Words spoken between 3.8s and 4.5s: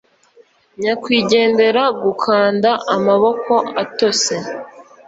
atose